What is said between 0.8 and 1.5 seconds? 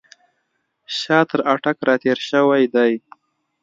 شاه تر